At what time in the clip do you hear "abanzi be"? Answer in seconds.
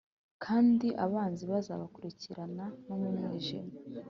1.05-1.55